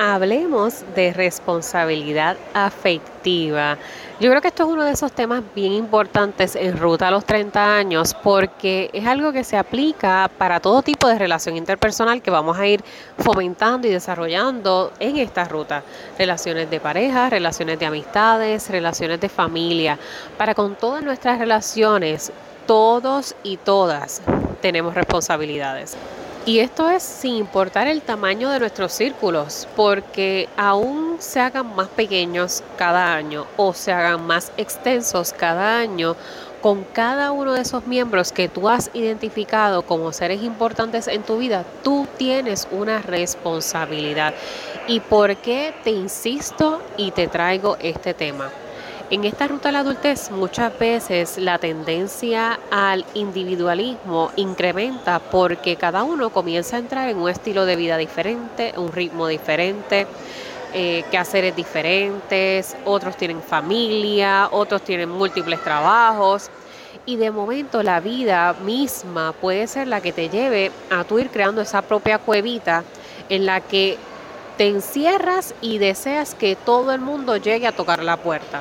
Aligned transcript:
Hablemos 0.00 0.84
de 0.94 1.12
responsabilidad 1.12 2.36
afectiva. 2.54 3.76
Yo 4.20 4.30
creo 4.30 4.40
que 4.40 4.46
esto 4.46 4.62
es 4.62 4.68
uno 4.68 4.84
de 4.84 4.92
esos 4.92 5.10
temas 5.10 5.42
bien 5.56 5.72
importantes 5.72 6.54
en 6.54 6.78
ruta 6.78 7.08
a 7.08 7.10
los 7.10 7.24
30 7.24 7.74
años 7.74 8.14
porque 8.14 8.90
es 8.92 9.04
algo 9.08 9.32
que 9.32 9.42
se 9.42 9.56
aplica 9.56 10.30
para 10.38 10.60
todo 10.60 10.82
tipo 10.82 11.08
de 11.08 11.18
relación 11.18 11.56
interpersonal 11.56 12.22
que 12.22 12.30
vamos 12.30 12.56
a 12.60 12.68
ir 12.68 12.84
fomentando 13.18 13.88
y 13.88 13.90
desarrollando 13.90 14.92
en 15.00 15.16
esta 15.16 15.46
ruta. 15.46 15.82
Relaciones 16.16 16.70
de 16.70 16.78
pareja, 16.78 17.28
relaciones 17.28 17.80
de 17.80 17.86
amistades, 17.86 18.70
relaciones 18.70 19.20
de 19.20 19.28
familia. 19.28 19.98
Para 20.36 20.54
con 20.54 20.76
todas 20.76 21.02
nuestras 21.02 21.40
relaciones, 21.40 22.30
todos 22.68 23.34
y 23.42 23.56
todas 23.56 24.22
tenemos 24.60 24.94
responsabilidades. 24.94 25.96
Y 26.48 26.60
esto 26.60 26.88
es 26.88 27.02
sin 27.02 27.34
importar 27.34 27.88
el 27.88 28.00
tamaño 28.00 28.48
de 28.48 28.58
nuestros 28.58 28.92
círculos, 28.92 29.68
porque 29.76 30.48
aún 30.56 31.16
se 31.18 31.40
hagan 31.40 31.76
más 31.76 31.88
pequeños 31.88 32.62
cada 32.78 33.14
año 33.14 33.44
o 33.58 33.74
se 33.74 33.92
hagan 33.92 34.26
más 34.26 34.50
extensos 34.56 35.34
cada 35.34 35.78
año, 35.78 36.16
con 36.62 36.84
cada 36.84 37.32
uno 37.32 37.52
de 37.52 37.60
esos 37.60 37.86
miembros 37.86 38.32
que 38.32 38.48
tú 38.48 38.70
has 38.70 38.90
identificado 38.94 39.82
como 39.82 40.10
seres 40.10 40.42
importantes 40.42 41.06
en 41.08 41.22
tu 41.22 41.36
vida, 41.36 41.66
tú 41.84 42.06
tienes 42.16 42.66
una 42.70 43.02
responsabilidad. 43.02 44.32
¿Y 44.86 45.00
por 45.00 45.36
qué 45.36 45.74
te 45.84 45.90
insisto 45.90 46.80
y 46.96 47.10
te 47.10 47.28
traigo 47.28 47.76
este 47.78 48.14
tema? 48.14 48.50
En 49.10 49.24
esta 49.24 49.48
ruta 49.48 49.70
a 49.70 49.72
la 49.72 49.78
adultez 49.78 50.30
muchas 50.30 50.78
veces 50.78 51.38
la 51.38 51.56
tendencia 51.56 52.60
al 52.70 53.06
individualismo 53.14 54.30
incrementa 54.36 55.18
porque 55.18 55.76
cada 55.76 56.02
uno 56.02 56.28
comienza 56.28 56.76
a 56.76 56.80
entrar 56.80 57.08
en 57.08 57.16
un 57.16 57.30
estilo 57.30 57.64
de 57.64 57.76
vida 57.76 57.96
diferente, 57.96 58.74
un 58.76 58.92
ritmo 58.92 59.26
diferente, 59.26 60.06
eh, 60.74 61.04
quehaceres 61.10 61.56
diferentes, 61.56 62.76
otros 62.84 63.16
tienen 63.16 63.40
familia, 63.40 64.50
otros 64.52 64.82
tienen 64.82 65.08
múltiples 65.08 65.64
trabajos 65.64 66.50
y 67.06 67.16
de 67.16 67.30
momento 67.30 67.82
la 67.82 68.00
vida 68.00 68.54
misma 68.62 69.32
puede 69.32 69.68
ser 69.68 69.86
la 69.86 70.02
que 70.02 70.12
te 70.12 70.28
lleve 70.28 70.70
a 70.90 71.04
tú 71.04 71.18
ir 71.18 71.30
creando 71.30 71.62
esa 71.62 71.80
propia 71.80 72.18
cuevita 72.18 72.84
en 73.30 73.46
la 73.46 73.62
que 73.62 73.96
te 74.58 74.68
encierras 74.68 75.54
y 75.62 75.78
deseas 75.78 76.34
que 76.34 76.56
todo 76.56 76.92
el 76.92 77.00
mundo 77.00 77.38
llegue 77.38 77.66
a 77.66 77.72
tocar 77.72 78.02
la 78.04 78.18
puerta. 78.18 78.60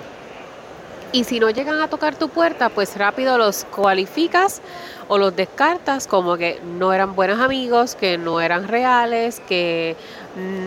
Y 1.14 1.24
si 1.24 1.40
no 1.40 1.50
llegan 1.50 1.80
a 1.82 1.88
tocar 1.88 2.16
tu 2.16 2.28
puerta, 2.30 2.70
pues 2.70 2.98
rápido 2.98 3.38
los 3.38 3.64
cualificas 3.66 4.62
o 5.08 5.18
los 5.18 5.36
descartas 5.36 6.06
como 6.06 6.36
que 6.36 6.60
no 6.78 6.92
eran 6.94 7.16
buenos 7.16 7.40
amigos, 7.40 7.96
que 7.96 8.18
no 8.18 8.42
eran 8.42 8.68
reales, 8.68 9.42
que 9.48 9.96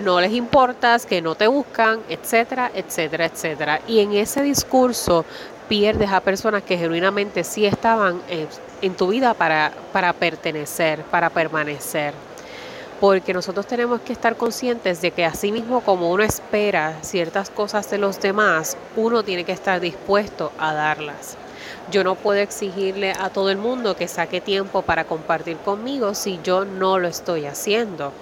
no 0.03 0.21
les 0.21 0.33
importas, 0.33 1.05
que 1.05 1.21
no 1.21 1.35
te 1.35 1.47
buscan, 1.47 2.01
etcétera, 2.09 2.71
etcétera, 2.75 3.27
etcétera. 3.27 3.81
Y 3.87 4.01
en 4.01 4.13
ese 4.13 4.43
discurso 4.43 5.27
pierdes 5.69 6.11
a 6.11 6.21
personas 6.21 6.63
que 6.63 6.79
genuinamente 6.79 7.45
sí 7.45 7.67
estaban 7.67 8.21
en, 8.81 8.95
tu 8.95 9.09
vida 9.09 9.35
para, 9.35 9.73
para 9.93 10.13
pertenecer, 10.15 11.03
para 11.05 11.29
permanecer 11.31 12.15
porque 13.01 13.33
nosotros 13.33 13.67
tenemos 13.67 14.03
que 14.03 14.13
estar 14.13 14.37
conscientes 14.37 15.01
de 15.01 15.11
que 15.11 15.25
así 15.25 15.51
mismo 15.51 15.81
como 15.81 16.11
uno 16.11 16.23
espera 16.23 16.99
ciertas 17.01 17.49
cosas 17.49 17.91
de 17.91 17.97
los 17.97 18.21
demás, 18.21 18.77
uno 18.95 19.23
tiene 19.23 19.45
que 19.45 19.53
estar 19.53 19.81
dispuesto 19.81 20.53
a 20.59 20.75
darlas. 20.75 21.39
Yo 21.91 22.05
no 22.05 22.15
puedo 22.15 22.41
exigirle 22.41 23.13
a 23.13 23.31
todo 23.31 23.51
el 23.51 23.57
mundo 23.57 23.97
que 23.97 24.07
saque 24.07 24.43
tiempo 24.43 24.83
para 24.83 25.05
compartir 25.05 25.57
conmigo 25.57 26.15
si 26.15 26.41
yo 26.45 26.67
no 26.67 26.99
lo 26.99 27.09
estoy 27.09 27.47
haciendo. 27.47 28.13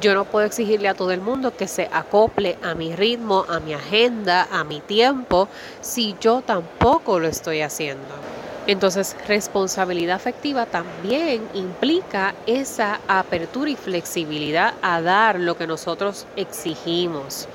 Yo 0.00 0.14
no 0.14 0.24
puedo 0.24 0.46
exigirle 0.46 0.88
a 0.88 0.94
todo 0.94 1.10
el 1.10 1.20
mundo 1.20 1.56
que 1.56 1.66
se 1.66 1.88
acople 1.92 2.58
a 2.62 2.74
mi 2.74 2.94
ritmo, 2.94 3.44
a 3.48 3.58
mi 3.58 3.74
agenda, 3.74 4.46
a 4.50 4.62
mi 4.62 4.80
tiempo, 4.80 5.48
si 5.80 6.14
yo 6.20 6.42
tampoco 6.42 7.18
lo 7.18 7.26
estoy 7.26 7.60
haciendo. 7.60 8.41
Entonces, 8.66 9.16
responsabilidad 9.26 10.14
afectiva 10.14 10.66
también 10.66 11.48
implica 11.52 12.34
esa 12.46 13.00
apertura 13.08 13.70
y 13.70 13.76
flexibilidad 13.76 14.74
a 14.82 15.02
dar 15.02 15.40
lo 15.40 15.56
que 15.56 15.66
nosotros 15.66 16.26
exigimos. 16.36 17.48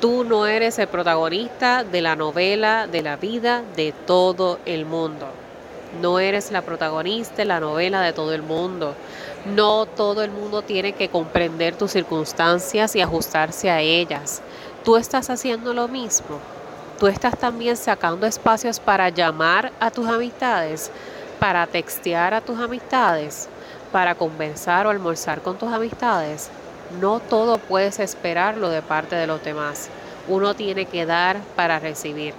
Tú 0.00 0.22
no 0.22 0.46
eres 0.46 0.78
el 0.78 0.86
protagonista 0.86 1.82
de 1.82 2.00
la 2.00 2.14
novela 2.14 2.86
de 2.86 3.02
la 3.02 3.16
vida 3.16 3.64
de 3.74 3.92
todo 4.06 4.60
el 4.66 4.86
mundo. 4.86 5.26
No 6.00 6.20
eres 6.20 6.52
la 6.52 6.62
protagonista 6.62 7.36
de 7.36 7.46
la 7.46 7.58
novela 7.58 8.00
de 8.02 8.12
todo 8.12 8.32
el 8.32 8.42
mundo. 8.42 8.94
No 9.46 9.86
todo 9.86 10.22
el 10.22 10.30
mundo 10.30 10.62
tiene 10.62 10.92
que 10.92 11.08
comprender 11.08 11.74
tus 11.74 11.90
circunstancias 11.90 12.94
y 12.94 13.00
ajustarse 13.00 13.68
a 13.68 13.80
ellas. 13.80 14.42
Tú 14.84 14.96
estás 14.96 15.28
haciendo 15.28 15.74
lo 15.74 15.88
mismo 15.88 16.38
tú 16.98 17.06
estás 17.06 17.38
también 17.38 17.76
sacando 17.76 18.26
espacios 18.26 18.80
para 18.80 19.08
llamar 19.10 19.72
a 19.80 19.90
tus 19.90 20.08
amistades, 20.08 20.90
para 21.38 21.66
textear 21.66 22.34
a 22.34 22.40
tus 22.40 22.58
amistades, 22.58 23.48
para 23.92 24.14
conversar 24.14 24.86
o 24.86 24.90
almorzar 24.90 25.42
con 25.42 25.58
tus 25.58 25.72
amistades. 25.72 26.50
No 27.00 27.20
todo 27.20 27.58
puedes 27.58 27.98
esperarlo 27.98 28.70
de 28.70 28.82
parte 28.82 29.16
de 29.16 29.26
los 29.26 29.42
demás. 29.42 29.88
Uno 30.28 30.54
tiene 30.54 30.86
que 30.86 31.04
dar 31.04 31.38
para 31.54 31.78
recibir. 31.78 32.34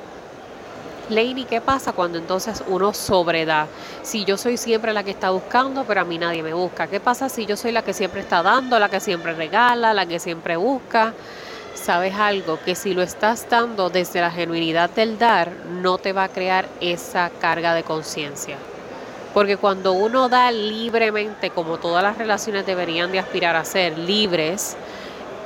Lady, 1.09 1.46
¿qué 1.46 1.62
pasa 1.62 1.94
cuando 1.94 2.17
entonces 2.17 2.63
uno 2.67 2.94
sobreda? 2.94 3.67
Si 4.01 4.25
yo 4.25 4.38
soy 4.38 4.57
siempre 4.57 4.91
la 4.91 5.03
que 5.03 5.12
está 5.12 5.29
buscando, 5.29 5.85
pero 5.85 6.01
a 6.01 6.03
mí 6.03 6.17
nadie 6.17 6.44
me 6.44 6.53
busca. 6.53 6.88
¿Qué 6.88 7.00
pasa 7.00 7.29
si 7.29 7.46
yo 7.46 7.56
soy 7.56 7.72
la 7.72 7.81
que 7.81 7.94
siempre 7.94 8.19
está 8.19 8.44
dando, 8.44 8.78
la 8.78 8.90
que 8.90 9.00
siempre 9.00 9.34
regala, 9.34 9.94
la 9.94 10.06
que 10.06 10.19
siempre 10.19 10.57
busca? 10.57 11.13
Sabes 11.77 12.15
algo 12.15 12.59
que 12.65 12.75
si 12.75 12.93
lo 12.93 13.01
estás 13.01 13.47
dando 13.49 13.89
desde 13.89 14.21
la 14.21 14.31
genuinidad 14.31 14.89
del 14.89 15.17
dar, 15.17 15.51
no 15.69 15.97
te 15.97 16.11
va 16.13 16.25
a 16.25 16.29
crear 16.29 16.67
esa 16.81 17.29
carga 17.39 17.73
de 17.73 17.83
conciencia. 17.83 18.57
Porque 19.33 19.57
cuando 19.57 19.93
uno 19.93 20.29
da 20.29 20.51
libremente, 20.51 21.51
como 21.51 21.77
todas 21.77 22.03
las 22.03 22.17
relaciones 22.17 22.66
deberían 22.66 23.11
de 23.11 23.19
aspirar 23.19 23.55
a 23.55 23.63
ser 23.63 23.97
libres, 23.97 24.75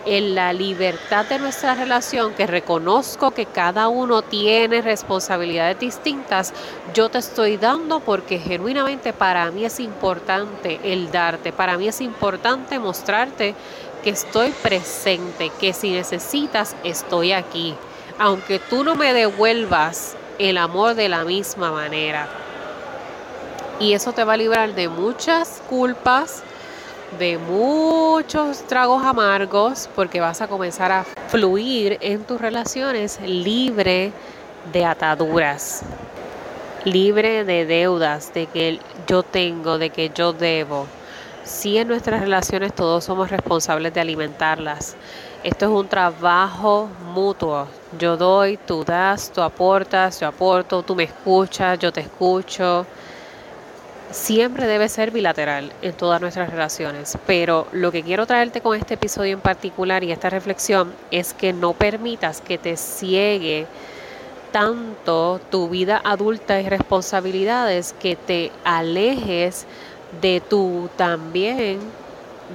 en 0.06 0.34
la 0.34 0.52
libertad 0.53 1.25
de 1.25 1.38
nuestra 1.38 1.75
relación, 1.75 2.34
que 2.34 2.47
reconozco 2.47 3.31
que 3.31 3.46
cada 3.46 3.88
uno 3.88 4.22
tiene 4.22 4.81
responsabilidades 4.81 5.80
distintas, 5.80 6.53
yo 6.94 7.09
te 7.09 7.20
estoy 7.20 7.58
dando 7.58 8.00
porque 8.00 8.40
genuinamente 8.40 9.14
para 9.14 9.52
mí 9.52 9.66
es 9.66 9.80
importante 9.80 10.80
el 10.84 11.12
darte, 11.12 11.53
para 11.53 11.78
mí 11.78 11.88
es 11.88 12.02
importante 12.02 12.80
mostrarte 12.80 13.53
que 14.04 14.12
estoy 14.12 14.52
presente, 14.52 15.52
que 15.60 15.74
si 15.74 15.92
necesitas 15.92 16.76
estoy 16.84 17.32
aquí, 17.32 17.76
aunque 18.20 18.60
tú 18.60 18.84
no 18.84 18.96
me 18.96 19.14
devuelvas 19.14 20.16
el 20.40 20.58
amor 20.58 20.96
de 20.96 21.10
la 21.10 21.24
misma 21.24 21.72
manera. 21.72 22.28
Y 23.80 23.94
eso 23.94 24.14
te 24.14 24.24
va 24.24 24.34
a 24.34 24.38
librar 24.38 24.76
de 24.76 24.90
muchas 24.90 25.62
culpas, 25.70 26.44
de 27.18 27.38
muchos 27.38 28.60
tragos 28.68 29.04
amargos, 29.04 29.90
porque 29.96 30.22
vas 30.22 30.42
a 30.42 30.48
comenzar 30.48 30.92
a 30.92 31.06
fluir 31.28 31.98
en 32.02 32.24
tus 32.24 32.40
relaciones 32.40 33.20
libre 33.22 34.14
de 34.72 34.86
ataduras, 34.86 35.82
libre 36.86 37.44
de 37.44 37.66
deudas, 37.66 38.34
de 38.34 38.46
que 38.46 38.80
yo 39.08 39.24
tengo, 39.24 39.78
de 39.78 39.90
que 39.90 40.12
yo 40.14 40.32
debo. 40.34 40.86
Si 41.43 41.78
en 41.78 41.88
nuestras 41.88 42.22
relaciones 42.22 42.73
todos 42.73 43.03
somos 43.03 43.32
responsables 43.32 43.93
de 43.93 44.02
alimentarlas. 44.02 44.96
Esto 45.43 45.66
es 45.66 45.72
un 45.72 45.88
trabajo 45.88 46.88
mutuo. 47.16 47.67
Yo 47.97 48.16
doy, 48.16 48.58
tú 48.58 48.84
das, 48.84 49.32
tú 49.32 49.41
aportas, 49.41 50.20
yo 50.20 50.28
aporto, 50.28 50.84
tú 50.84 50.96
me 50.96 51.03
escuchas, 51.03 51.79
yo 51.79 51.91
te 51.91 52.02
escucho. 52.02 52.85
Siempre 54.11 54.67
debe 54.67 54.88
ser 54.88 55.09
bilateral 55.09 55.72
en 55.82 55.93
todas 55.93 56.22
nuestras 56.22 56.49
relaciones, 56.49 57.17
pero 57.26 57.66
lo 57.72 57.91
que 57.91 58.03
quiero 58.03 58.28
traerte 58.28 58.61
con 58.61 58.78
este 58.78 58.94
episodio 58.94 59.34
en 59.34 59.41
particular 59.41 60.03
y 60.03 60.11
esta 60.11 60.29
reflexión 60.29 60.94
es 61.09 61.34
que 61.34 61.53
no 61.53 61.73
permitas 61.73 62.41
que 62.41 62.58
te 62.58 62.78
ciegue 62.78 63.66
tanto 64.52 65.40
tu 65.49 65.70
vida 65.70 66.02
adulta 66.03 66.59
y 66.59 66.67
responsabilidades 66.67 67.94
que 67.94 68.16
te 68.16 68.52
alejes 68.64 69.66
de 70.19 70.41
tu 70.41 70.90
también 70.97 71.79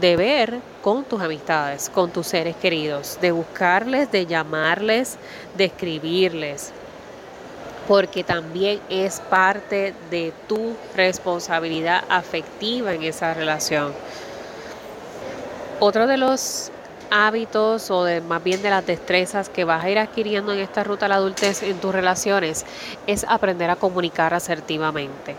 deber 0.01 0.61
con 0.83 1.05
tus 1.05 1.21
amistades, 1.23 1.89
con 1.89 2.11
tus 2.11 2.27
seres 2.27 2.57
queridos, 2.57 3.19
de 3.21 3.33
buscarles, 3.33 4.11
de 4.13 4.27
llamarles, 4.27 5.17
de 5.57 5.65
escribirles. 5.65 6.73
porque 7.87 8.25
también 8.25 8.81
es 8.89 9.21
parte 9.21 9.95
de 10.11 10.33
tu 10.49 10.77
responsabilidad 10.97 12.03
afectiva 12.09 12.93
en 12.93 13.03
esa 13.05 13.33
relación. 13.33 13.93
Otro 15.79 16.07
de 16.07 16.17
los 16.17 16.73
hábitos 17.11 17.91
o 17.91 18.03
de 18.03 18.21
más 18.21 18.43
bien 18.43 18.63
de 18.63 18.71
las 18.71 18.85
destrezas 18.85 19.49
que 19.49 19.65
vas 19.65 19.85
a 19.85 19.91
ir 19.91 19.99
adquiriendo 19.99 20.53
en 20.53 20.59
esta 20.59 20.83
ruta 20.83 21.07
a 21.07 21.09
la 21.09 21.15
adultez 21.17 21.63
en 21.63 21.79
tus 21.79 21.95
relaciones 21.95 22.67
es 23.07 23.25
aprender 23.29 23.71
a 23.71 23.77
comunicar 23.77 24.35
asertivamente. 24.35 25.37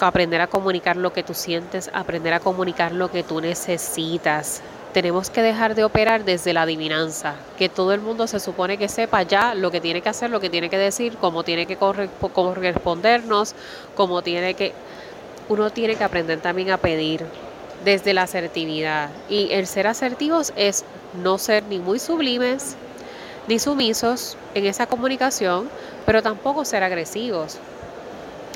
Aprender 0.00 0.40
a 0.40 0.46
comunicar 0.46 0.96
lo 0.96 1.12
que 1.12 1.22
tú 1.22 1.32
sientes, 1.32 1.90
aprender 1.92 2.34
a 2.34 2.40
comunicar 2.40 2.92
lo 2.92 3.10
que 3.10 3.22
tú 3.22 3.40
necesitas. 3.40 4.62
Tenemos 4.92 5.30
que 5.30 5.42
dejar 5.42 5.74
de 5.74 5.84
operar 5.84 6.24
desde 6.24 6.52
la 6.52 6.62
adivinanza, 6.62 7.34
que 7.58 7.68
todo 7.68 7.92
el 7.92 8.00
mundo 8.00 8.26
se 8.26 8.40
supone 8.40 8.78
que 8.78 8.88
sepa 8.88 9.22
ya 9.22 9.54
lo 9.54 9.70
que 9.70 9.80
tiene 9.80 10.00
que 10.02 10.08
hacer, 10.08 10.30
lo 10.30 10.40
que 10.40 10.50
tiene 10.50 10.70
que 10.70 10.78
decir, 10.78 11.16
cómo 11.18 11.44
tiene 11.44 11.66
que 11.66 11.76
correspondernos, 11.76 13.54
cómo 13.94 14.22
tiene 14.22 14.54
que... 14.54 14.72
Uno 15.48 15.70
tiene 15.70 15.96
que 15.96 16.04
aprender 16.04 16.40
también 16.40 16.70
a 16.70 16.78
pedir, 16.78 17.24
desde 17.84 18.14
la 18.14 18.22
asertividad. 18.22 19.10
Y 19.28 19.52
el 19.52 19.66
ser 19.66 19.86
asertivos 19.86 20.52
es 20.56 20.84
no 21.22 21.38
ser 21.38 21.64
ni 21.64 21.78
muy 21.78 21.98
sublimes 21.98 22.76
ni 23.48 23.58
sumisos 23.58 24.36
en 24.54 24.66
esa 24.66 24.86
comunicación, 24.86 25.68
pero 26.04 26.22
tampoco 26.22 26.64
ser 26.64 26.82
agresivos. 26.82 27.58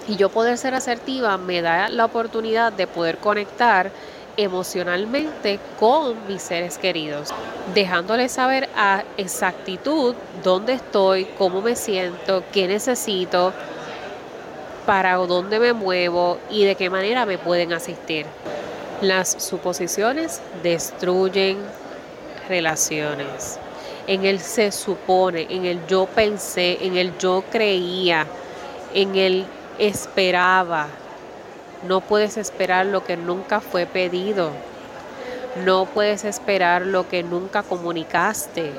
Y 0.08 0.16
yo 0.16 0.28
poder 0.28 0.58
ser 0.58 0.74
asertiva 0.74 1.36
me 1.38 1.62
da 1.62 1.88
la 1.88 2.04
oportunidad 2.04 2.72
de 2.72 2.86
poder 2.86 3.18
conectar 3.18 3.92
emocionalmente 4.36 5.58
con 5.78 6.26
mis 6.26 6.42
seres 6.42 6.78
queridos, 6.78 7.30
dejándoles 7.74 8.32
saber 8.32 8.68
a 8.76 9.04
exactitud 9.16 10.14
dónde 10.42 10.74
estoy, 10.74 11.26
cómo 11.36 11.60
me 11.60 11.76
siento, 11.76 12.42
qué 12.52 12.66
necesito, 12.66 13.52
para 14.86 15.14
dónde 15.16 15.60
me 15.60 15.72
muevo 15.72 16.38
y 16.50 16.64
de 16.64 16.74
qué 16.74 16.90
manera 16.90 17.26
me 17.26 17.38
pueden 17.38 17.72
asistir. 17.72 18.26
Las 19.02 19.30
suposiciones 19.38 20.40
destruyen 20.62 21.58
relaciones. 22.48 23.58
En 24.06 24.24
el 24.24 24.40
se 24.40 24.72
supone, 24.72 25.46
en 25.50 25.66
el 25.66 25.86
yo 25.86 26.06
pensé, 26.06 26.78
en 26.80 26.96
el 26.96 27.16
yo 27.18 27.44
creía, 27.50 28.26
en 28.94 29.14
el 29.14 29.44
esperaba. 29.80 30.88
No 31.88 32.02
puedes 32.02 32.36
esperar 32.36 32.86
lo 32.86 33.02
que 33.04 33.16
nunca 33.16 33.60
fue 33.60 33.86
pedido. 33.86 34.50
No 35.64 35.86
puedes 35.86 36.24
esperar 36.24 36.82
lo 36.82 37.08
que 37.08 37.22
nunca 37.22 37.62
comunicaste. 37.62 38.72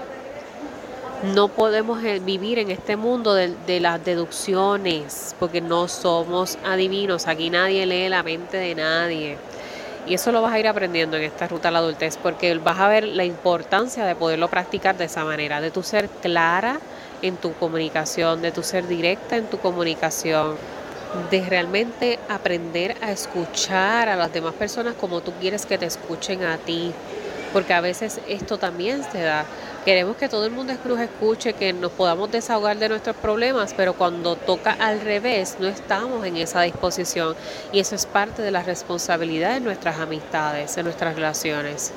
No 1.33 1.49
podemos 1.49 2.03
eh, 2.03 2.19
vivir 2.23 2.59
en 2.59 2.71
este 2.71 2.95
mundo 2.95 3.33
de, 3.33 3.53
de, 3.67 3.79
las 3.79 4.03
deducciones 4.03 5.35
porque 5.39 5.59
no 5.59 5.87
somos 5.87 6.57
adivinos. 6.63 7.27
Aquí 7.27 7.49
nadie 7.49 7.85
lee 7.85 8.09
la 8.09 8.23
mente 8.23 8.57
de 8.57 8.75
nadie. 8.75 9.37
Y 10.07 10.15
eso 10.15 10.31
lo 10.31 10.41
vas 10.41 10.53
a 10.53 10.59
ir 10.59 10.67
aprendiendo 10.67 11.17
en 11.17 11.23
esta 11.23 11.47
ruta 11.47 11.67
a 11.67 11.71
la 11.71 11.79
adultez 11.79 12.17
porque 12.17 12.55
vas 12.57 12.79
a 12.79 12.87
ver 12.87 13.03
la 13.03 13.23
importancia 13.23 14.05
de 14.05 14.15
poderlo 14.15 14.47
practicar 14.47 14.97
de 14.97 15.05
esa 15.05 15.23
manera, 15.23 15.61
de 15.61 15.69
tu 15.69 15.83
ser 15.83 16.09
clara 16.09 16.79
en 17.21 17.37
tu 17.37 17.53
comunicación, 17.53 18.41
de 18.41 18.51
tu 18.51 18.63
ser 18.63 18.87
directa 18.87 19.37
en 19.37 19.45
tu 19.45 19.59
comunicación, 19.59 20.55
de 21.29 21.41
realmente 21.45 22.19
aprender 22.29 22.95
a 23.01 23.11
escuchar 23.11 24.09
a 24.09 24.15
las 24.15 24.31
demás 24.31 24.53
personas 24.53 24.95
como 24.95 25.21
tú 25.21 25.33
quieres 25.39 25.65
que 25.65 25.77
te 25.77 25.85
escuchen 25.85 26.43
a 26.43 26.57
ti, 26.57 26.93
porque 27.53 27.73
a 27.73 27.81
veces 27.81 28.21
esto 28.27 28.57
también 28.57 29.03
se 29.11 29.21
da. 29.21 29.45
Queremos 29.83 30.15
que 30.15 30.29
todo 30.29 30.45
el 30.45 30.51
mundo 30.51 30.73
nos 30.85 30.99
escuche, 30.99 31.53
que 31.53 31.73
nos 31.73 31.91
podamos 31.91 32.31
desahogar 32.31 32.77
de 32.77 32.87
nuestros 32.87 33.15
problemas, 33.15 33.73
pero 33.75 33.93
cuando 33.93 34.35
toca 34.35 34.71
al 34.79 35.01
revés, 35.01 35.57
no 35.59 35.67
estamos 35.67 36.25
en 36.25 36.37
esa 36.37 36.61
disposición. 36.61 37.35
Y 37.73 37.79
eso 37.79 37.95
es 37.95 38.05
parte 38.05 38.41
de 38.41 38.51
la 38.51 38.61
responsabilidad 38.61 39.55
de 39.55 39.59
nuestras 39.59 39.99
amistades, 39.99 40.75
de 40.75 40.83
nuestras 40.83 41.15
relaciones. 41.15 41.91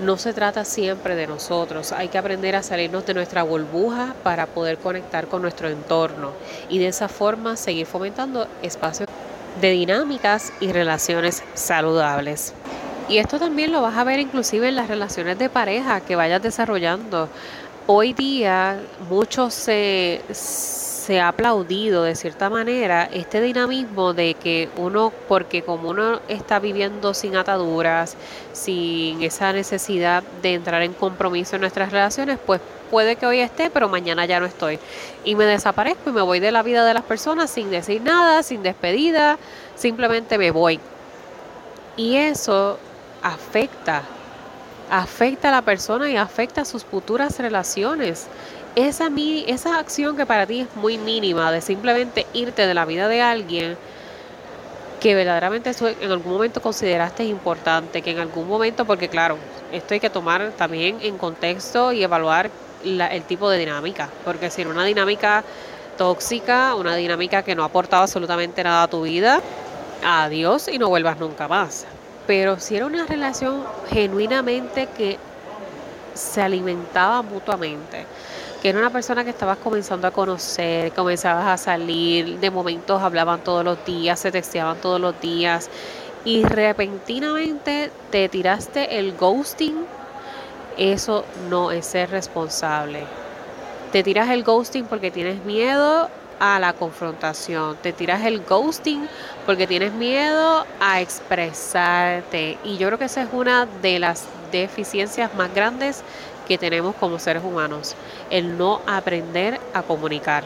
No 0.00 0.16
se 0.16 0.32
trata 0.32 0.64
siempre 0.64 1.14
de 1.14 1.26
nosotros, 1.26 1.92
hay 1.92 2.08
que 2.08 2.18
aprender 2.18 2.56
a 2.56 2.62
salirnos 2.62 3.06
de 3.06 3.14
nuestra 3.14 3.42
burbuja 3.42 4.14
para 4.24 4.46
poder 4.46 4.78
conectar 4.78 5.28
con 5.28 5.42
nuestro 5.42 5.68
entorno 5.68 6.32
y 6.68 6.78
de 6.78 6.88
esa 6.88 7.08
forma 7.08 7.56
seguir 7.56 7.86
fomentando 7.86 8.48
espacios 8.62 9.08
de 9.60 9.70
dinámicas 9.70 10.52
y 10.60 10.72
relaciones 10.72 11.44
saludables. 11.54 12.54
Y 13.08 13.18
esto 13.18 13.38
también 13.38 13.70
lo 13.70 13.82
vas 13.82 13.96
a 13.96 14.04
ver 14.04 14.18
inclusive 14.18 14.68
en 14.68 14.76
las 14.76 14.88
relaciones 14.88 15.38
de 15.38 15.50
pareja 15.50 16.00
que 16.00 16.16
vayas 16.16 16.42
desarrollando. 16.42 17.28
Hoy 17.86 18.12
día 18.12 18.80
mucho 19.10 19.50
se, 19.50 20.22
se 21.02 21.20
ha 21.20 21.28
aplaudido 21.28 22.04
de 22.04 22.14
cierta 22.14 22.48
manera 22.48 23.08
este 23.12 23.40
dinamismo 23.40 24.12
de 24.14 24.34
que 24.34 24.68
uno, 24.76 25.12
porque 25.26 25.62
como 25.62 25.90
uno 25.90 26.20
está 26.28 26.60
viviendo 26.60 27.12
sin 27.12 27.34
ataduras, 27.34 28.16
sin 28.52 29.20
esa 29.20 29.52
necesidad 29.52 30.22
de 30.42 30.54
entrar 30.54 30.80
en 30.82 30.92
compromiso 30.92 31.56
en 31.56 31.62
nuestras 31.62 31.90
relaciones, 31.90 32.38
pues 32.46 32.60
puede 32.88 33.16
que 33.16 33.26
hoy 33.26 33.40
esté, 33.40 33.68
pero 33.68 33.88
mañana 33.88 34.26
ya 34.26 34.38
no 34.38 34.46
estoy. 34.46 34.78
Y 35.24 35.34
me 35.34 35.44
desaparezco 35.44 36.10
y 36.10 36.12
me 36.12 36.22
voy 36.22 36.38
de 36.38 36.52
la 36.52 36.62
vida 36.62 36.84
de 36.84 36.94
las 36.94 37.02
personas 37.02 37.50
sin 37.50 37.68
decir 37.70 38.00
nada, 38.00 38.44
sin 38.44 38.62
despedida, 38.62 39.38
simplemente 39.74 40.38
me 40.38 40.52
voy. 40.52 40.78
Y 41.96 42.14
eso 42.14 42.78
afecta, 43.24 44.02
afecta 44.88 45.48
a 45.48 45.52
la 45.52 45.62
persona 45.62 46.08
y 46.08 46.16
afecta 46.16 46.60
a 46.60 46.64
sus 46.64 46.84
futuras 46.84 47.40
relaciones. 47.40 48.28
Esa, 48.74 49.10
esa 49.46 49.78
acción 49.78 50.16
que 50.16 50.24
para 50.24 50.46
ti 50.46 50.60
es 50.60 50.76
muy 50.76 50.96
mínima 50.96 51.52
de 51.52 51.60
simplemente 51.60 52.26
irte 52.32 52.66
de 52.66 52.72
la 52.72 52.86
vida 52.86 53.06
de 53.06 53.20
alguien 53.20 53.76
que 54.98 55.14
verdaderamente 55.14 55.72
en 56.00 56.10
algún 56.10 56.32
momento 56.32 56.62
consideraste 56.62 57.24
importante, 57.24 58.00
que 58.00 58.12
en 58.12 58.20
algún 58.20 58.48
momento, 58.48 58.84
porque 58.84 59.08
claro, 59.08 59.36
esto 59.72 59.94
hay 59.94 60.00
que 60.00 60.08
tomar 60.08 60.52
también 60.52 60.98
en 61.02 61.18
contexto 61.18 61.92
y 61.92 62.02
evaluar 62.02 62.50
el 62.84 63.22
tipo 63.24 63.50
de 63.50 63.58
dinámica, 63.58 64.08
porque 64.24 64.48
si 64.48 64.64
una 64.64 64.84
dinámica 64.84 65.44
tóxica, 65.98 66.74
una 66.74 66.94
dinámica 66.94 67.42
que 67.42 67.54
no 67.54 67.64
ha 67.64 67.66
aportado 67.66 68.04
absolutamente 68.04 68.62
nada 68.62 68.84
a 68.84 68.88
tu 68.88 69.02
vida, 69.02 69.40
adiós 70.04 70.68
y 70.68 70.78
no 70.78 70.88
vuelvas 70.88 71.18
nunca 71.18 71.46
más. 71.48 71.84
Pero 72.26 72.58
si 72.58 72.76
era 72.76 72.86
una 72.86 73.04
relación 73.04 73.64
genuinamente 73.90 74.88
que 74.96 75.18
se 76.14 76.40
alimentaba 76.40 77.22
mutuamente, 77.22 78.06
que 78.62 78.68
era 78.68 78.78
una 78.78 78.90
persona 78.90 79.24
que 79.24 79.30
estabas 79.30 79.58
comenzando 79.58 80.06
a 80.06 80.12
conocer, 80.12 80.92
comenzabas 80.92 81.46
a 81.46 81.56
salir, 81.56 82.38
de 82.38 82.48
momentos 82.48 83.02
hablaban 83.02 83.42
todos 83.42 83.64
los 83.64 83.84
días, 83.84 84.20
se 84.20 84.30
texteaban 84.30 84.76
todos 84.76 85.00
los 85.00 85.20
días 85.20 85.68
y 86.24 86.44
repentinamente 86.44 87.90
te 88.12 88.28
tiraste 88.28 89.00
el 89.00 89.16
ghosting, 89.16 89.84
eso 90.78 91.24
no 91.50 91.72
es 91.72 91.86
ser 91.86 92.10
responsable. 92.10 93.02
Te 93.90 94.04
tiras 94.04 94.30
el 94.30 94.44
ghosting 94.44 94.84
porque 94.84 95.10
tienes 95.10 95.44
miedo 95.44 96.08
a 96.38 96.60
la 96.60 96.72
confrontación, 96.72 97.76
te 97.82 97.92
tiras 97.92 98.24
el 98.24 98.44
ghosting 98.44 99.08
porque 99.44 99.66
tienes 99.66 99.92
miedo 99.92 100.64
a 100.78 101.00
expresarte. 101.00 102.58
Y 102.62 102.76
yo 102.76 102.86
creo 102.86 102.98
que 102.98 103.06
esa 103.06 103.22
es 103.22 103.28
una 103.32 103.66
de 103.82 103.98
las 103.98 104.24
deficiencias 104.52 105.34
más 105.34 105.52
grandes 105.52 106.04
que 106.46 106.58
tenemos 106.58 106.94
como 106.96 107.18
seres 107.18 107.42
humanos, 107.44 107.94
el 108.30 108.56
no 108.58 108.80
aprender 108.86 109.60
a 109.74 109.82
comunicar, 109.82 110.44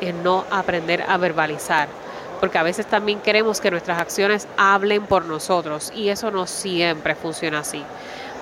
el 0.00 0.22
no 0.22 0.44
aprender 0.50 1.04
a 1.08 1.16
verbalizar, 1.16 1.88
porque 2.40 2.58
a 2.58 2.62
veces 2.62 2.86
también 2.86 3.20
queremos 3.20 3.60
que 3.60 3.70
nuestras 3.70 3.98
acciones 3.98 4.46
hablen 4.56 5.06
por 5.06 5.24
nosotros 5.24 5.92
y 5.94 6.08
eso 6.08 6.30
no 6.30 6.46
siempre 6.46 7.14
funciona 7.14 7.60
así. 7.60 7.82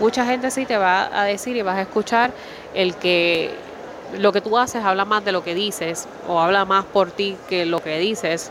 Mucha 0.00 0.26
gente 0.26 0.50
sí 0.50 0.66
te 0.66 0.76
va 0.76 1.20
a 1.20 1.24
decir 1.24 1.56
y 1.56 1.62
vas 1.62 1.76
a 1.76 1.82
escuchar 1.82 2.32
el 2.74 2.96
que 2.96 3.54
lo 4.18 4.32
que 4.32 4.40
tú 4.40 4.58
haces 4.58 4.84
habla 4.84 5.04
más 5.04 5.24
de 5.24 5.32
lo 5.32 5.44
que 5.44 5.54
dices 5.54 6.06
o 6.28 6.40
habla 6.40 6.64
más 6.64 6.84
por 6.84 7.10
ti 7.10 7.36
que 7.48 7.66
lo 7.66 7.82
que 7.82 7.98
dices. 7.98 8.50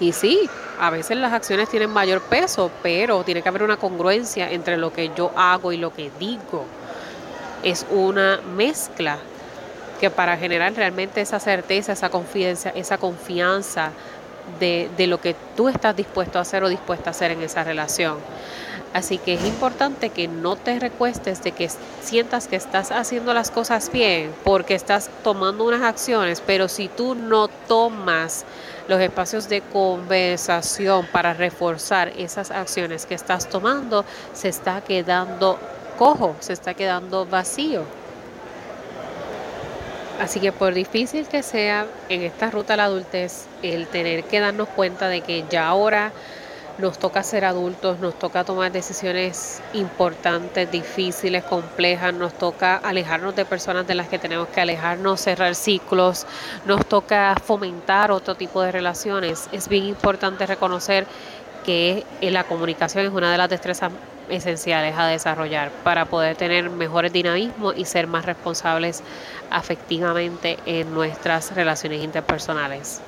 Y 0.00 0.12
sí, 0.12 0.48
a 0.80 0.90
veces 0.90 1.16
las 1.18 1.32
acciones 1.32 1.68
tienen 1.68 1.90
mayor 1.90 2.22
peso, 2.22 2.70
pero 2.82 3.22
tiene 3.22 3.42
que 3.42 3.48
haber 3.48 3.62
una 3.62 3.76
congruencia 3.76 4.50
entre 4.50 4.76
lo 4.76 4.92
que 4.92 5.10
yo 5.14 5.30
hago 5.36 5.72
y 5.72 5.76
lo 5.76 5.92
que 5.92 6.10
digo. 6.18 6.64
Es 7.62 7.86
una 7.90 8.40
mezcla 8.56 9.18
que 10.00 10.10
para 10.10 10.36
generar 10.36 10.72
realmente 10.74 11.20
esa 11.20 11.38
certeza, 11.38 11.92
esa 11.92 12.08
confianza, 12.08 12.70
esa 12.70 12.98
confianza 12.98 13.90
de, 14.58 14.88
de 14.96 15.06
lo 15.06 15.20
que 15.20 15.36
tú 15.56 15.68
estás 15.68 15.94
dispuesto 15.94 16.38
a 16.38 16.42
hacer 16.42 16.64
o 16.64 16.68
dispuesta 16.68 17.10
a 17.10 17.12
hacer 17.12 17.32
en 17.32 17.42
esa 17.42 17.62
relación. 17.64 18.18
Así 18.92 19.18
que 19.18 19.34
es 19.34 19.44
importante 19.44 20.10
que 20.10 20.26
no 20.26 20.56
te 20.56 20.80
recuestes 20.80 21.44
de 21.44 21.52
que 21.52 21.70
sientas 22.02 22.48
que 22.48 22.56
estás 22.56 22.90
haciendo 22.90 23.32
las 23.32 23.52
cosas 23.52 23.92
bien 23.92 24.34
porque 24.42 24.74
estás 24.74 25.10
tomando 25.22 25.64
unas 25.64 25.82
acciones, 25.82 26.42
pero 26.44 26.66
si 26.66 26.88
tú 26.88 27.14
no 27.14 27.46
tomas 27.68 28.44
los 28.88 29.00
espacios 29.00 29.48
de 29.48 29.60
conversación 29.60 31.06
para 31.12 31.34
reforzar 31.34 32.08
esas 32.16 32.50
acciones 32.50 33.06
que 33.06 33.14
estás 33.14 33.48
tomando, 33.48 34.04
se 34.32 34.48
está 34.48 34.80
quedando 34.80 35.60
cojo, 36.00 36.34
se 36.40 36.54
está 36.54 36.72
quedando 36.72 37.26
vacío. 37.26 37.82
Así 40.18 40.40
que 40.40 40.50
por 40.50 40.72
difícil 40.72 41.28
que 41.28 41.42
sea 41.42 41.86
en 42.08 42.22
esta 42.22 42.50
ruta 42.50 42.72
a 42.72 42.78
la 42.78 42.84
adultez, 42.84 43.44
el 43.62 43.86
tener 43.86 44.24
que 44.24 44.40
darnos 44.40 44.68
cuenta 44.68 45.08
de 45.08 45.20
que 45.20 45.44
ya 45.50 45.66
ahora 45.66 46.10
nos 46.78 46.98
toca 46.98 47.22
ser 47.22 47.44
adultos, 47.44 47.98
nos 47.98 48.18
toca 48.18 48.44
tomar 48.44 48.72
decisiones 48.72 49.60
importantes, 49.74 50.70
difíciles, 50.70 51.44
complejas, 51.44 52.14
nos 52.14 52.32
toca 52.32 52.76
alejarnos 52.76 53.36
de 53.36 53.44
personas 53.44 53.86
de 53.86 53.94
las 53.94 54.08
que 54.08 54.18
tenemos 54.18 54.48
que 54.48 54.62
alejarnos, 54.62 55.20
cerrar 55.20 55.54
ciclos, 55.54 56.26
nos 56.64 56.86
toca 56.86 57.36
fomentar 57.44 58.10
otro 58.10 58.36
tipo 58.36 58.62
de 58.62 58.72
relaciones. 58.72 59.50
Es 59.52 59.68
bien 59.68 59.84
importante 59.84 60.46
reconocer 60.46 61.06
que 61.70 62.30
la 62.32 62.42
comunicación 62.42 63.06
es 63.06 63.12
una 63.12 63.30
de 63.30 63.38
las 63.38 63.48
destrezas 63.48 63.92
esenciales 64.28 64.96
a 64.98 65.06
desarrollar 65.06 65.70
para 65.84 66.04
poder 66.04 66.34
tener 66.34 66.68
mejores 66.68 67.12
dinamismos 67.12 67.74
y 67.76 67.84
ser 67.84 68.08
más 68.08 68.26
responsables 68.26 69.04
afectivamente 69.50 70.58
en 70.66 70.92
nuestras 70.92 71.54
relaciones 71.54 72.02
interpersonales. 72.02 73.00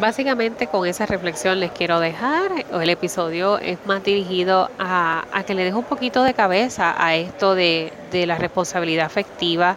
Básicamente 0.00 0.66
con 0.66 0.84
esa 0.84 1.06
reflexión 1.06 1.60
les 1.60 1.70
quiero 1.70 2.00
dejar, 2.00 2.50
el 2.72 2.90
episodio 2.90 3.58
es 3.58 3.78
más 3.86 4.02
dirigido 4.02 4.68
a, 4.80 5.24
que 5.46 5.54
le 5.54 5.62
deje 5.62 5.76
un 5.76 5.84
poquito 5.84 6.24
de 6.24 6.34
cabeza 6.34 6.92
a 6.98 7.14
esto 7.14 7.54
de, 7.54 7.92
de 8.10 8.26
la 8.26 8.36
responsabilidad 8.36 9.06
afectiva 9.06 9.76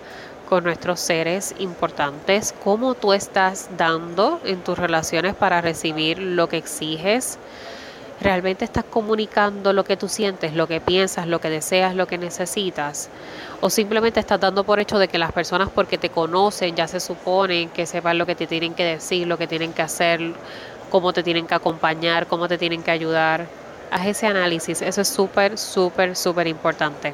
con 0.49 0.63
nuestros 0.63 0.99
seres 0.99 1.53
importantes, 1.59 2.55
cómo 2.63 2.95
tú 2.95 3.13
estás 3.13 3.69
dando 3.77 4.41
en 4.45 4.63
tus 4.63 4.79
relaciones 4.79 5.35
para 5.35 5.61
recibir 5.61 6.17
lo 6.17 6.49
que 6.49 6.57
exiges, 6.57 7.37
¿Realmente 8.21 8.65
estás 8.65 8.83
comunicando 8.83 9.71
lo 9.71 9.85
que 9.85 9.95
tú 9.95 10.09
sientes, 10.09 10.53
lo 10.53 10.67
que 10.67 10.81
piensas, 10.81 11.25
lo 11.25 11.39
que 11.39 11.49
deseas, 11.49 11.95
lo 11.95 12.05
que 12.05 12.17
necesitas? 12.17 13.09
¿O 13.61 13.69
simplemente 13.69 14.19
estás 14.19 14.41
dando 14.41 14.65
por 14.65 14.81
hecho 14.81 14.99
de 14.99 15.07
que 15.07 15.17
las 15.17 15.31
personas 15.31 15.69
porque 15.73 15.97
te 15.97 16.09
conocen 16.09 16.75
ya 16.75 16.85
se 16.89 16.99
suponen 16.99 17.69
que 17.69 17.85
sepan 17.85 18.17
lo 18.17 18.25
que 18.25 18.35
te 18.35 18.45
tienen 18.45 18.73
que 18.73 18.83
decir, 18.83 19.25
lo 19.25 19.37
que 19.37 19.47
tienen 19.47 19.71
que 19.71 19.83
hacer, 19.83 20.33
cómo 20.89 21.13
te 21.13 21.23
tienen 21.23 21.47
que 21.47 21.55
acompañar, 21.55 22.27
cómo 22.27 22.49
te 22.49 22.57
tienen 22.57 22.83
que 22.83 22.91
ayudar? 22.91 23.47
Haz 23.89 24.05
ese 24.05 24.27
análisis, 24.27 24.81
eso 24.81 24.99
es 24.99 25.07
súper, 25.07 25.57
súper, 25.57 26.13
súper 26.17 26.47
importante. 26.47 27.13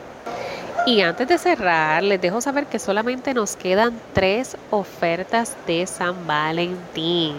Y 0.88 1.02
antes 1.02 1.28
de 1.28 1.38
cerrar, 1.38 2.02
les 2.02 2.20
dejo 2.20 2.42
saber 2.42 2.66
que 2.66 2.80
solamente 2.80 3.36
nos 3.36 3.56
quedan 3.56 4.00
tres 4.14 4.58
ofertas 4.72 5.56
de 5.68 5.86
San 5.86 6.26
Valentín. 6.26 7.36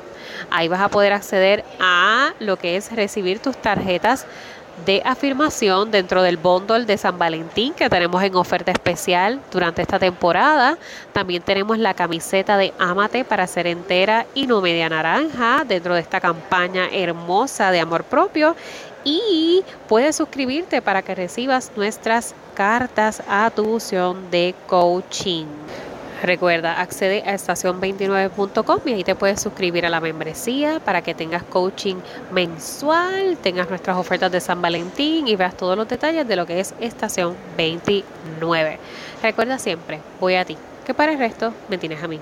Ahí 0.49 0.67
vas 0.67 0.81
a 0.81 0.89
poder 0.89 1.13
acceder 1.13 1.63
a 1.79 2.33
lo 2.39 2.57
que 2.57 2.75
es 2.77 2.91
recibir 2.91 3.39
tus 3.39 3.57
tarjetas 3.57 4.25
de 4.85 5.01
afirmación 5.05 5.91
dentro 5.91 6.21
del 6.23 6.37
bundle 6.37 6.85
de 6.85 6.97
San 6.97 7.17
Valentín 7.17 7.73
que 7.73 7.89
tenemos 7.89 8.21
en 8.23 8.35
oferta 8.35 8.71
especial 8.71 9.39
durante 9.51 9.81
esta 9.81 9.99
temporada. 9.99 10.77
También 11.13 11.41
tenemos 11.43 11.77
la 11.77 11.93
camiseta 11.93 12.57
de 12.57 12.73
Amate 12.79 13.23
para 13.23 13.47
ser 13.47 13.67
entera 13.67 14.25
y 14.33 14.47
no 14.47 14.61
media 14.61 14.89
naranja 14.89 15.63
dentro 15.65 15.95
de 15.95 16.01
esta 16.01 16.19
campaña 16.19 16.87
hermosa 16.91 17.71
de 17.71 17.79
amor 17.79 18.03
propio. 18.03 18.55
Y 19.03 19.63
puedes 19.87 20.15
suscribirte 20.15 20.81
para 20.81 21.01
que 21.01 21.15
recibas 21.15 21.71
nuestras 21.75 22.33
cartas 22.53 23.21
a 23.27 23.49
tu 23.51 23.75
opción 23.75 24.31
de 24.31 24.55
coaching. 24.67 25.45
Recuerda, 26.23 26.79
accede 26.79 27.21
a 27.25 27.33
estación29.com 27.33 28.79
y 28.85 28.93
ahí 28.93 29.03
te 29.03 29.13
puedes 29.13 29.41
suscribir 29.41 29.85
a 29.85 29.89
la 29.89 29.99
membresía 29.99 30.79
para 30.79 31.01
que 31.01 31.13
tengas 31.13 31.43
coaching 31.43 31.97
mensual, 32.31 33.37
tengas 33.43 33.69
nuestras 33.69 33.97
ofertas 33.97 34.31
de 34.31 34.39
San 34.39 34.61
Valentín 34.61 35.27
y 35.27 35.35
veas 35.35 35.57
todos 35.57 35.75
los 35.75 35.85
detalles 35.85 36.25
de 36.25 36.37
lo 36.37 36.45
que 36.45 36.61
es 36.61 36.73
Estación 36.79 37.35
29. 37.57 38.79
Recuerda 39.21 39.59
siempre, 39.59 39.99
voy 40.21 40.35
a 40.35 40.45
ti, 40.45 40.55
que 40.85 40.93
para 40.93 41.11
el 41.11 41.19
resto 41.19 41.53
me 41.67 41.77
tienes 41.77 42.01
a 42.01 42.07
mí. 42.07 42.21